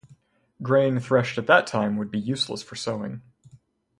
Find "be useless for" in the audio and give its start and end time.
2.09-2.75